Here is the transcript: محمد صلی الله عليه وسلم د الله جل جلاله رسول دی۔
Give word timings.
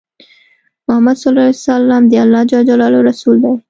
محمد 0.87 1.15
صلی 1.15 1.31
الله 1.31 1.47
عليه 1.49 1.65
وسلم 1.67 2.03
د 2.07 2.13
الله 2.23 2.41
جل 2.49 2.61
جلاله 2.69 2.99
رسول 3.09 3.35
دی۔ 3.43 3.51